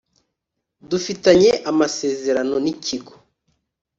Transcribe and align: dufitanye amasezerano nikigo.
dufitanye 0.89 1.51
amasezerano 1.69 2.55
nikigo. 2.63 3.13